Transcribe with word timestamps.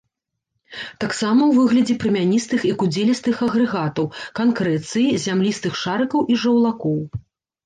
Таксама 1.03 1.41
ў 1.45 1.51
выглядзе 1.57 1.95
прамяністых 2.03 2.59
і 2.69 2.71
кудзелістых 2.85 3.35
агрэгатаў, 3.49 4.09
канкрэцыі, 4.41 5.07
зямлістых 5.27 5.73
шарыкаў 5.85 6.19
і 6.31 6.41
жаўлакоў. 6.47 6.99